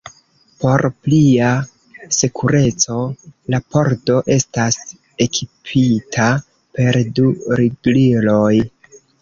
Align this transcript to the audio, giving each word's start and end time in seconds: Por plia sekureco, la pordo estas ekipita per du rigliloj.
Por 0.61 0.83
plia 1.07 1.49
sekureco, 2.19 2.97
la 3.55 3.59
pordo 3.75 4.15
estas 4.39 4.79
ekipita 5.27 6.27
per 6.79 7.01
du 7.21 7.29
rigliloj. 7.63 8.53